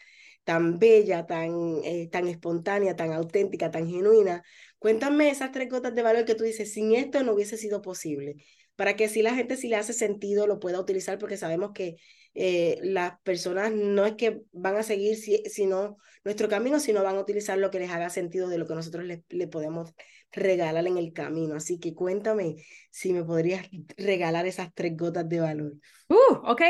[0.43, 1.51] tan bella, tan,
[1.84, 4.43] eh, tan espontánea, tan auténtica, tan genuina.
[4.79, 8.36] Cuéntame esas tres gotas de valor que tú dices, sin esto no hubiese sido posible,
[8.75, 11.97] para que si la gente si le hace sentido lo pueda utilizar, porque sabemos que
[12.33, 17.21] eh, las personas no es que van a seguir sino nuestro camino, sino van a
[17.21, 19.93] utilizar lo que les haga sentido de lo que nosotros le, le podemos
[20.31, 21.55] regalar en el camino.
[21.55, 22.57] Así que cuéntame
[22.91, 25.73] si me podrías regalar esas tres gotas de valor.
[26.09, 26.61] Uh, ok,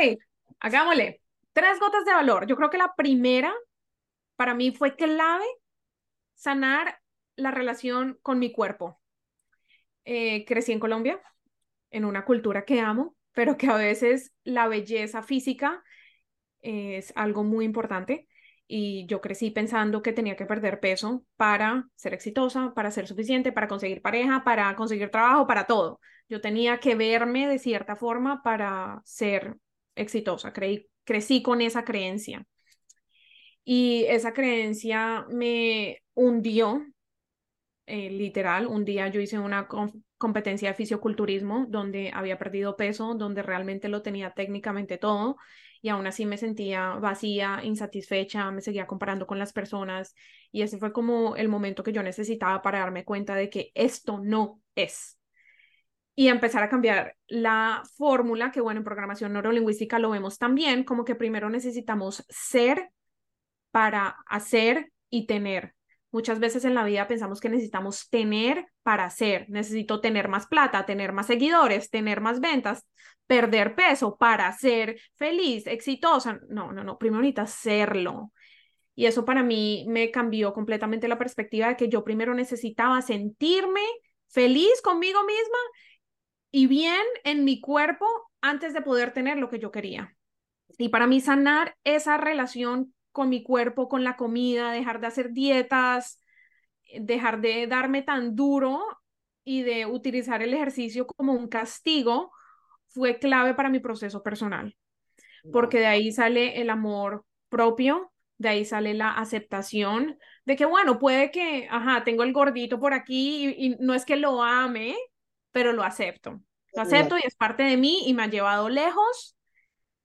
[0.60, 1.20] hagámosle.
[1.52, 2.46] Tres gotas de valor.
[2.46, 3.52] Yo creo que la primera
[4.36, 5.46] para mí fue clave
[6.34, 7.00] sanar
[7.34, 9.00] la relación con mi cuerpo.
[10.04, 11.20] Eh, crecí en Colombia,
[11.90, 15.82] en una cultura que amo, pero que a veces la belleza física
[16.60, 18.28] es algo muy importante
[18.68, 23.52] y yo crecí pensando que tenía que perder peso para ser exitosa, para ser suficiente,
[23.52, 26.00] para conseguir pareja, para conseguir trabajo, para todo.
[26.28, 29.56] Yo tenía que verme de cierta forma para ser
[29.94, 30.52] exitosa.
[30.52, 32.46] Creí, crecí con esa creencia.
[33.64, 36.84] Y esa creencia me hundió,
[37.86, 38.66] eh, literal.
[38.66, 39.68] Un día yo hice una
[40.18, 45.36] competencia de fisioculturismo donde había perdido peso, donde realmente lo tenía técnicamente todo
[45.82, 50.14] y aún así me sentía vacía, insatisfecha, me seguía comparando con las personas
[50.50, 54.18] y ese fue como el momento que yo necesitaba para darme cuenta de que esto
[54.20, 55.18] no es.
[56.18, 61.04] Y empezar a cambiar la fórmula, que bueno, en programación neurolingüística lo vemos también, como
[61.04, 62.90] que primero necesitamos ser
[63.70, 65.75] para hacer y tener.
[66.16, 69.44] Muchas veces en la vida pensamos que necesitamos tener para ser.
[69.50, 72.86] Necesito tener más plata, tener más seguidores, tener más ventas,
[73.26, 76.40] perder peso para ser feliz, exitosa.
[76.48, 76.96] No, no, no.
[76.96, 78.32] Primero necesitas serlo.
[78.94, 83.82] Y eso para mí me cambió completamente la perspectiva de que yo primero necesitaba sentirme
[84.28, 85.58] feliz conmigo misma
[86.50, 88.06] y bien en mi cuerpo
[88.40, 90.16] antes de poder tener lo que yo quería.
[90.78, 95.32] Y para mí sanar esa relación con mi cuerpo, con la comida, dejar de hacer
[95.32, 96.20] dietas,
[97.00, 98.84] dejar de darme tan duro
[99.42, 102.30] y de utilizar el ejercicio como un castigo
[102.88, 104.76] fue clave para mi proceso personal,
[105.50, 110.98] porque de ahí sale el amor propio, de ahí sale la aceptación de que, bueno,
[110.98, 114.94] puede que, ajá, tengo el gordito por aquí y, no es que lo ame,
[115.52, 116.42] pero lo acepto.
[116.74, 119.35] Lo acepto y es parte de mí y me ha llevado lejos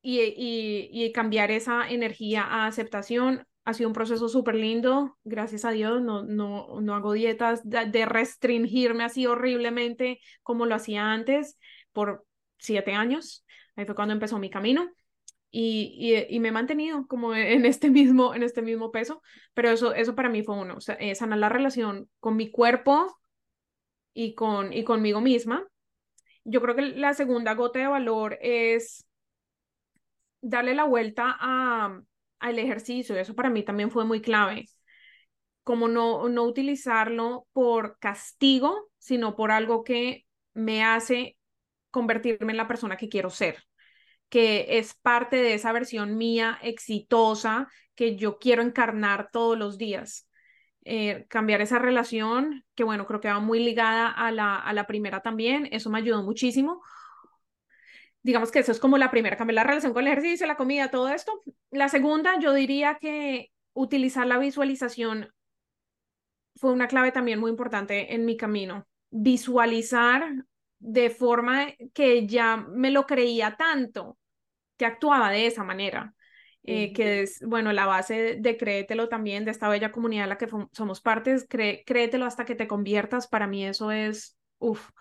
[0.01, 5.65] y, y, y cambiar esa energía a aceptación ha sido un proceso súper lindo, gracias
[5.65, 11.59] a Dios, no, no, no hago dietas de, restringirme así horriblemente como lo hacía antes
[11.91, 12.25] por
[12.57, 14.89] siete años, ahí fue cuando empezó mi camino.
[15.53, 19.21] Y, y, me he mantenido como en este mismo, en este mismo peso,
[19.53, 23.13] pero eso, eso para mí fue uno, o eh, sanar la relación con mi cuerpo
[24.13, 25.67] y, con, y conmigo misma.
[26.45, 29.05] Yo creo que la segunda gota de valor es
[30.41, 32.01] darle la vuelta a,
[32.39, 34.67] al ejercicio, eso para mí también fue muy clave,
[35.63, 41.37] como no, no utilizarlo por castigo, sino por algo que me hace
[41.91, 43.63] convertirme en la persona que quiero ser,
[44.29, 50.27] que es parte de esa versión mía exitosa que yo quiero encarnar todos los días.
[50.83, 54.87] Eh, cambiar esa relación, que bueno, creo que va muy ligada a la, a la
[54.87, 56.81] primera también, eso me ayudó muchísimo,
[58.23, 60.91] digamos que eso es como la primera, cambiar la relación con el ejercicio, la comida,
[60.91, 61.41] todo esto.
[61.71, 65.29] La segunda, yo diría que utilizar la visualización
[66.55, 68.87] fue una clave también muy importante en mi camino.
[69.09, 70.45] Visualizar
[70.79, 74.17] de forma que ya me lo creía tanto,
[74.77, 76.13] que actuaba de esa manera.
[76.63, 80.37] Eh, que es, bueno, la base de, créetelo también, de esta bella comunidad en la
[80.37, 84.91] que somos partes, créetelo hasta que te conviertas, para mí eso es, uff,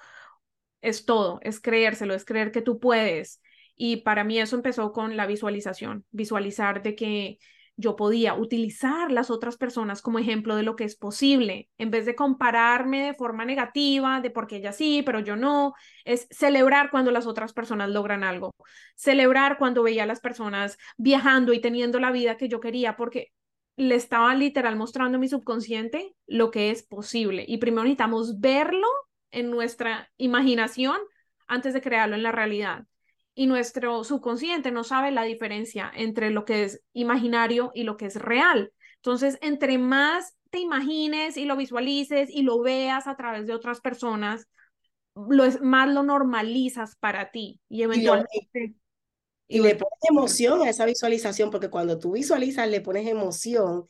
[0.82, 3.40] es todo, es creérselo, es creer que tú puedes.
[3.76, 7.38] Y para mí eso empezó con la visualización, visualizar de que
[7.80, 12.04] yo podía utilizar las otras personas como ejemplo de lo que es posible, en vez
[12.04, 15.72] de compararme de forma negativa, de porque ella sí, pero yo no,
[16.04, 18.54] es celebrar cuando las otras personas logran algo,
[18.96, 23.32] celebrar cuando veía a las personas viajando y teniendo la vida que yo quería, porque
[23.76, 27.46] le estaba literal mostrando a mi subconsciente lo que es posible.
[27.48, 28.86] Y primero necesitamos verlo
[29.30, 30.96] en nuestra imaginación
[31.46, 32.84] antes de crearlo en la realidad.
[33.34, 38.06] Y nuestro subconsciente no sabe la diferencia entre lo que es imaginario y lo que
[38.06, 38.72] es real.
[38.96, 43.80] Entonces, entre más te imagines y lo visualices y lo veas a través de otras
[43.80, 44.46] personas,
[45.14, 48.74] lo es, más lo normalizas para ti y eventualmente...
[49.52, 53.84] Y, le pones emoción a esa visualización, porque cuando tú visualizas, le pones emoción,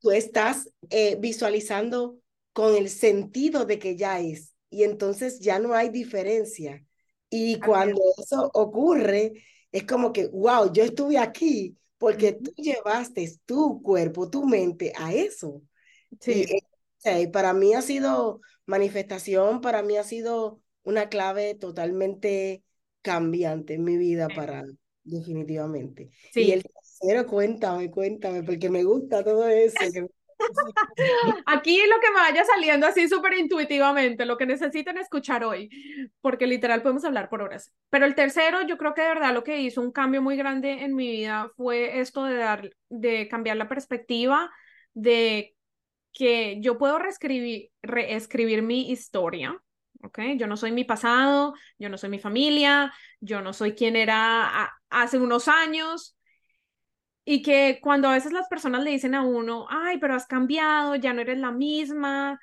[0.00, 2.18] tú estás eh, visualizando
[2.52, 6.82] con el sentido de que ya es y entonces ya no hay diferencia.
[7.28, 13.82] Y cuando eso ocurre, es como que, wow, yo estuve aquí porque tú llevaste tu
[13.82, 15.62] cuerpo, tu mente a eso.
[16.20, 16.46] Sí.
[17.04, 22.64] Y, para mí ha sido manifestación, para mí ha sido una clave totalmente
[23.02, 24.64] cambiante en mi vida para
[25.04, 26.10] definitivamente.
[26.32, 26.44] Sí.
[26.44, 29.78] Y el tercero, cuéntame, cuéntame, porque me gusta todo eso.
[31.46, 35.70] Aquí lo que me vaya saliendo así súper intuitivamente, lo que necesiten escuchar hoy,
[36.20, 37.72] porque literal podemos hablar por horas.
[37.90, 40.84] Pero el tercero, yo creo que de verdad lo que hizo un cambio muy grande
[40.84, 44.50] en mi vida fue esto de dar, de cambiar la perspectiva
[44.94, 45.54] de
[46.12, 49.58] que yo puedo reescribir mi historia,
[50.02, 50.18] ¿ok?
[50.36, 54.70] Yo no soy mi pasado, yo no soy mi familia, yo no soy quien era
[54.90, 56.16] hace unos años,
[57.24, 60.96] y que cuando a veces las personas le dicen a uno, ay, pero has cambiado,
[60.96, 62.40] ya no eres la misma.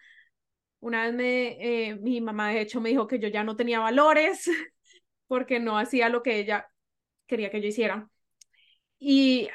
[0.80, 3.80] Una vez me, eh, mi mamá de hecho me dijo que yo ya no tenía
[3.80, 4.50] valores
[5.28, 6.68] porque no hacía lo que ella
[7.28, 8.10] quería que yo hiciera.
[9.00, 9.50] Y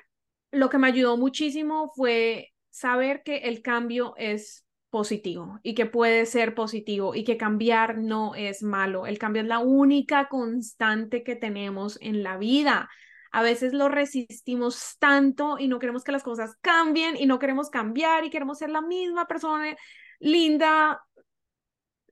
[0.50, 6.26] lo que me ayudó muchísimo fue saber que el cambio es positivo y que puede
[6.26, 9.06] ser positivo y que cambiar no es malo.
[9.06, 12.90] El cambio es la única constante que tenemos en la vida
[13.34, 17.68] a veces lo resistimos tanto y no queremos que las cosas cambien y no queremos
[17.68, 19.76] cambiar y queremos ser la misma persona
[20.20, 21.04] linda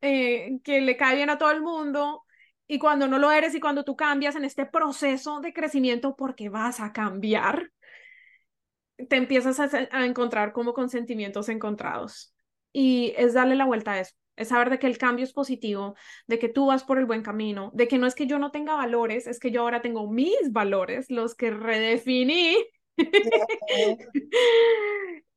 [0.00, 2.24] eh, que le cae bien a todo el mundo.
[2.66, 6.48] Y cuando no lo eres y cuando tú cambias en este proceso de crecimiento porque
[6.48, 7.70] vas a cambiar,
[9.08, 12.34] te empiezas a, a encontrar como con sentimientos encontrados.
[12.72, 15.94] Y es darle la vuelta a eso es saber de que el cambio es positivo,
[16.26, 18.50] de que tú vas por el buen camino, de que no es que yo no
[18.50, 22.56] tenga valores, es que yo ahora tengo mis valores, los que redefiní.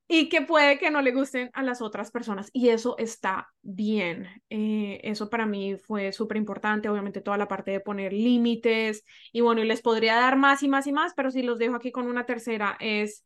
[0.08, 4.28] y que puede que no le gusten a las otras personas y eso está bien.
[4.50, 9.42] Eh, eso para mí fue súper importante, obviamente toda la parte de poner límites y
[9.42, 11.92] bueno, y les podría dar más y más y más, pero si los dejo aquí
[11.92, 13.26] con una tercera es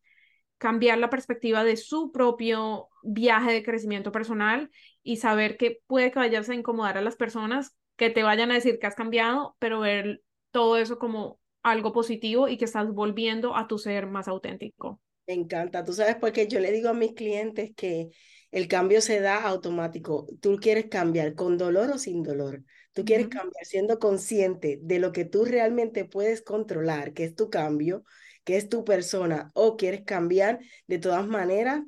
[0.58, 4.70] cambiar la perspectiva de su propio viaje de crecimiento personal
[5.04, 8.56] y saber que puede que vayas a incomodar a las personas, que te vayan a
[8.56, 10.22] decir que has cambiado, pero ver
[10.52, 15.02] todo eso como algo positivo y que estás volviendo a tu ser más auténtico.
[15.28, 15.84] Me encanta.
[15.84, 18.10] Tú sabes, porque yo le digo a mis clientes que
[18.52, 20.28] el cambio se da automático.
[20.42, 22.64] Tú quieres cambiar con dolor o sin dolor.
[22.94, 27.50] Tú quieres cambiar siendo consciente de lo que tú realmente puedes controlar, que es tu
[27.50, 28.04] cambio,
[28.44, 31.82] que es tu persona, o quieres cambiar de todas maneras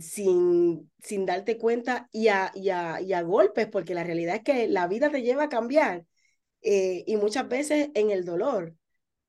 [0.00, 4.86] sin, sin darte cuenta y a, y, a, golpes, porque la realidad es que la
[4.86, 6.04] vida te lleva a cambiar
[6.62, 8.74] eh, y muchas veces en el dolor.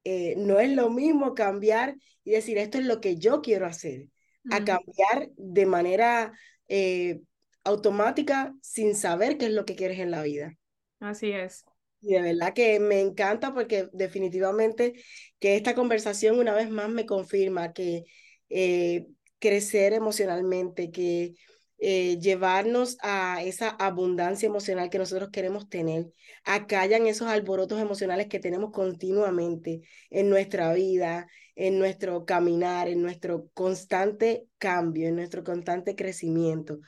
[0.03, 4.07] Eh, no es lo mismo cambiar y decir esto es lo que yo quiero hacer,
[4.49, 6.31] a cambiar de manera
[6.69, 7.19] eh,
[7.63, 10.57] automática sin saber qué es lo que quieres en la vida.
[10.99, 11.65] Así es.
[12.01, 14.93] Y de verdad que me encanta porque definitivamente
[15.39, 18.05] que esta conversación una vez más me confirma que
[18.49, 19.07] eh,
[19.39, 21.33] crecer emocionalmente, que
[21.79, 26.07] eh, llevarnos a esa abundancia emocional que nosotros queremos tener,
[26.43, 33.01] a callan esos alborotos emocionales que tenemos continuamente en nuestra vida, en nuestro caminar, en
[33.01, 36.79] nuestro constante cambio, en nuestro constante crecimiento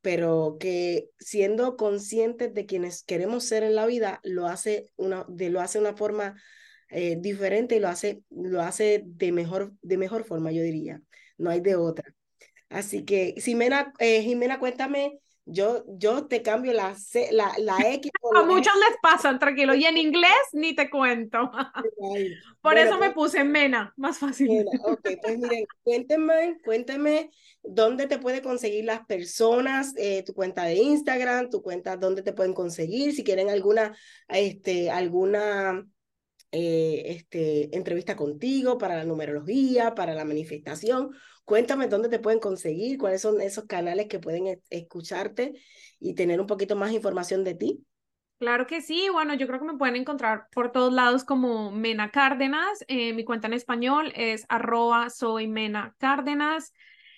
[0.00, 5.50] pero que siendo conscientes de quienes queremos ser en la vida, lo hace una, de,
[5.50, 6.40] lo hace una forma
[6.90, 11.02] eh, diferente y lo hace, lo hace de, mejor, de mejor forma, yo diría.
[11.38, 12.04] No hay de otra.
[12.68, 15.18] Así que, Jimena, eh, Jimena cuéntame,
[15.50, 18.12] yo, yo te cambio la, C, la, la X.
[18.36, 19.74] A muchos les pasan, tranquilo.
[19.74, 21.50] Y en inglés ni te cuento.
[22.60, 24.66] Por eso me pues puse Mena, más fácil.
[24.84, 27.30] ok, pues miren, cuéntenme, cuéntenme
[27.62, 32.32] dónde te puede conseguir las personas, eh, tu cuenta de Instagram, tu cuenta, dónde te
[32.32, 33.96] pueden conseguir, si quieren alguna,
[34.28, 35.86] este, alguna
[36.50, 41.10] eh, este, entrevista contigo para la numerología, para la manifestación.
[41.44, 45.52] Cuéntame dónde te pueden conseguir, cuáles son esos canales que pueden e, escucharte
[46.00, 47.84] y tener un poquito más información de ti.
[48.38, 52.10] Claro que sí, bueno, yo creo que me pueden encontrar por todos lados como Mena
[52.10, 52.84] Cárdenas.
[52.86, 56.72] Eh, mi cuenta en español es arroba soy Mena Cárdenas.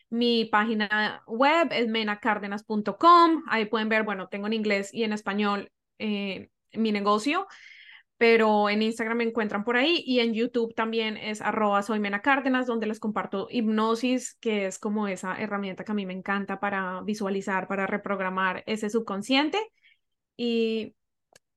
[0.09, 3.45] Mi página web es menacárdenas.com.
[3.49, 7.47] Ahí pueden ver, bueno, tengo en inglés y en español eh, mi negocio
[8.21, 12.21] pero en Instagram me encuentran por ahí y en YouTube también es arroba soy Mena
[12.21, 16.61] Cárdenas, donde les comparto hipnosis, que es como esa herramienta que a mí me encanta
[16.61, 19.59] para visualizar, para reprogramar ese subconsciente.
[20.37, 20.95] Y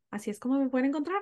[0.10, 1.22] así es como me pueden encontrar.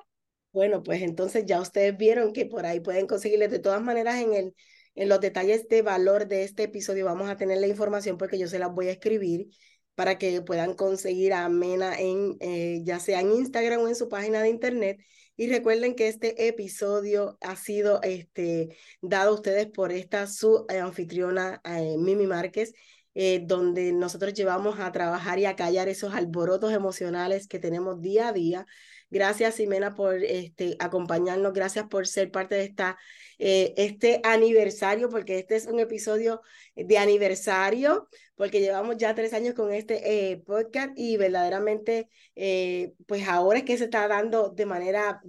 [0.52, 4.36] Bueno, pues entonces ya ustedes vieron que por ahí pueden conseguirles de todas maneras en
[4.36, 4.54] el
[4.94, 8.48] en los detalles de valor de este episodio vamos a tener la información porque yo
[8.48, 9.48] se las voy a escribir
[9.96, 14.08] para que puedan conseguir a Mena en eh, ya sea en Instagram o en su
[14.08, 15.00] página de internet
[15.42, 21.60] y recuerden que este episodio ha sido este, dado a ustedes por esta su anfitriona
[21.66, 22.76] eh, Mimi Márquez,
[23.16, 28.28] eh, donde nosotros llevamos a trabajar y a callar esos alborotos emocionales que tenemos día
[28.28, 28.68] a día.
[29.10, 31.54] Gracias, Ximena, por este, acompañarnos.
[31.54, 33.00] Gracias por ser parte de esta,
[33.40, 36.42] eh, este aniversario, porque este es un episodio
[36.76, 38.08] de aniversario
[38.42, 43.66] porque llevamos ya tres años con este eh, podcast y verdaderamente, eh, pues ahora es
[43.66, 45.22] que se está dando de manera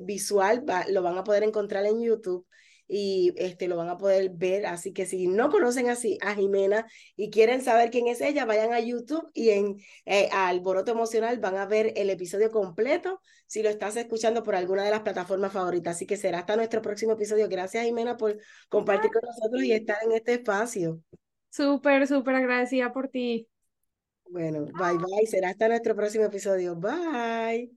[0.00, 2.48] visual, lo van a poder encontrar en YouTube
[2.88, 4.66] y este, lo van a poder ver.
[4.66, 6.84] Así que si no conocen así a Jimena
[7.14, 11.58] y quieren saber quién es ella, vayan a YouTube y en eh, Alboroto Emocional van
[11.58, 15.94] a ver el episodio completo si lo estás escuchando por alguna de las plataformas favoritas.
[15.94, 17.48] Así que será hasta nuestro próximo episodio.
[17.48, 18.36] Gracias, Jimena, por
[18.68, 21.00] compartir con nosotros y estar en este espacio.
[21.50, 23.48] Súper, súper agradecida por ti.
[24.30, 25.26] Bueno, bye bye.
[25.26, 26.76] Será hasta nuestro próximo episodio.
[26.76, 27.70] Bye.